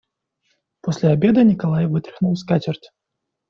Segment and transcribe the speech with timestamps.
[0.81, 2.89] После обеда Николай вытряхнул скатерть.